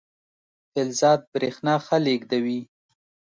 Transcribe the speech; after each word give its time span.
فلزات 0.71 1.21
برېښنا 1.33 1.75
ښه 1.85 1.97
لیږدوي. 2.05 2.59